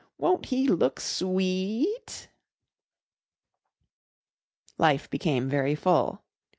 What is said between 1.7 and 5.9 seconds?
e et?" Life became very